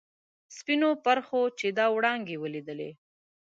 سپینو 0.57 0.89
پرخو 1.05 1.41
چې 1.59 1.67
دا 1.77 1.85
وړانګې 1.95 2.35
ولیدلي. 2.43 2.91